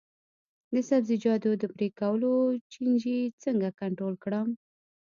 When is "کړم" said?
4.23-4.47